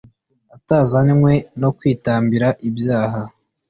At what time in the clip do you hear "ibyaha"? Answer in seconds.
2.67-3.21